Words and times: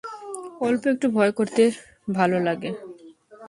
অল্প 0.61 0.83
একটু 0.87 1.07
ভয় 1.11 1.31
করতে 1.31 1.63
ভালো 2.13 2.37
লাগে। 2.39 2.71